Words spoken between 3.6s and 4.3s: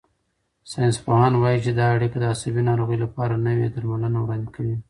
درملنې